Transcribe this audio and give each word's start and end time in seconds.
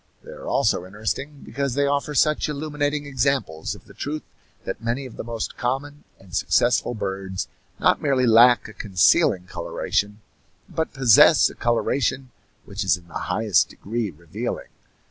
They 0.23 0.31
are 0.31 0.47
also 0.47 0.83
interesting 0.83 1.41
because 1.45 1.75
they 1.75 1.85
offer 1.85 2.15
such 2.15 2.49
illuminating 2.49 3.05
examples 3.05 3.75
of 3.75 3.85
the 3.85 3.93
truth 3.93 4.23
that 4.65 4.81
many 4.81 5.05
of 5.05 5.15
the 5.15 5.23
most 5.23 5.57
common 5.57 6.05
and 6.19 6.35
successful 6.35 6.95
birds 6.95 7.47
not 7.79 8.01
merely 8.01 8.25
lack 8.25 8.67
a 8.67 8.73
concealing 8.73 9.45
coloration, 9.45 10.19
but 10.67 10.91
possess 10.91 11.51
a 11.51 11.53
coloration 11.55 12.31
which 12.65 12.83
is 12.83 12.97
in 12.97 13.09
the 13.09 13.13
highest 13.29 13.69
degree 13.69 14.09
revealing. 14.09 14.69